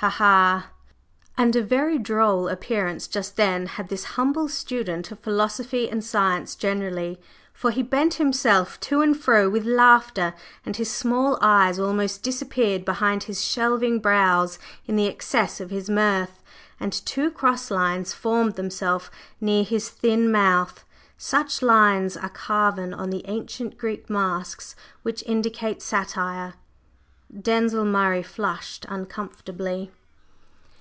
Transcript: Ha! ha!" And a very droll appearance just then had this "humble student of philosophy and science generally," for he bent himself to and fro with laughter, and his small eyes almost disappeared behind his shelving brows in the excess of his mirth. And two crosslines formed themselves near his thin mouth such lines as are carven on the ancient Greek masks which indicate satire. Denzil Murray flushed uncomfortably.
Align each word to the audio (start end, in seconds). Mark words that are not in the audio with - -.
Ha! 0.00 0.10
ha!" 0.10 0.66
And 1.38 1.56
a 1.56 1.62
very 1.62 1.96
droll 1.98 2.48
appearance 2.50 3.08
just 3.08 3.36
then 3.36 3.64
had 3.64 3.88
this 3.88 4.04
"humble 4.04 4.46
student 4.46 5.10
of 5.10 5.20
philosophy 5.20 5.88
and 5.88 6.04
science 6.04 6.54
generally," 6.54 7.18
for 7.54 7.70
he 7.70 7.82
bent 7.82 8.12
himself 8.20 8.78
to 8.80 9.00
and 9.00 9.16
fro 9.18 9.48
with 9.48 9.64
laughter, 9.64 10.34
and 10.66 10.76
his 10.76 10.90
small 10.90 11.38
eyes 11.40 11.78
almost 11.78 12.22
disappeared 12.22 12.84
behind 12.84 13.22
his 13.22 13.42
shelving 13.42 13.98
brows 13.98 14.58
in 14.84 14.96
the 14.96 15.06
excess 15.06 15.62
of 15.62 15.70
his 15.70 15.88
mirth. 15.88 16.42
And 16.78 16.92
two 16.92 17.30
crosslines 17.30 18.12
formed 18.12 18.56
themselves 18.56 19.10
near 19.40 19.64
his 19.64 19.88
thin 19.88 20.30
mouth 20.30 20.84
such 21.16 21.62
lines 21.62 22.18
as 22.18 22.24
are 22.24 22.28
carven 22.28 22.92
on 22.92 23.08
the 23.08 23.24
ancient 23.26 23.78
Greek 23.78 24.10
masks 24.10 24.76
which 25.02 25.22
indicate 25.24 25.80
satire. 25.80 26.52
Denzil 27.40 27.84
Murray 27.84 28.22
flushed 28.22 28.86
uncomfortably. 28.88 29.90